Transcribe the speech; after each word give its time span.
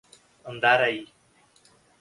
Andaraí 0.49 1.01